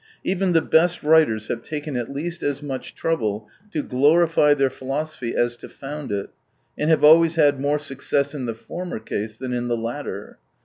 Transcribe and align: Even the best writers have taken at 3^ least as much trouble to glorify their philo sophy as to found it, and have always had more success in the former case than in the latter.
Even 0.23 0.53
the 0.53 0.63
best 0.63 1.03
writers 1.03 1.47
have 1.47 1.61
taken 1.61 1.95
at 1.95 2.07
3^ 2.07 2.15
least 2.15 2.41
as 2.41 2.63
much 2.63 2.95
trouble 2.95 3.47
to 3.71 3.83
glorify 3.83 4.55
their 4.55 4.71
philo 4.71 5.03
sophy 5.03 5.35
as 5.35 5.55
to 5.57 5.69
found 5.69 6.11
it, 6.11 6.31
and 6.75 6.89
have 6.89 7.03
always 7.03 7.35
had 7.35 7.61
more 7.61 7.77
success 7.77 8.33
in 8.33 8.47
the 8.47 8.55
former 8.55 8.97
case 8.97 9.37
than 9.37 9.53
in 9.53 9.67
the 9.67 9.77
latter. 9.77 10.39